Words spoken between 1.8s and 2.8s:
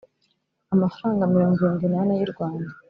n’ ane y’ u Rwanda